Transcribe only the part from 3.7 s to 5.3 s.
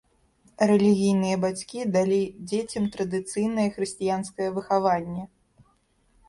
хрысціянскае выхаванне.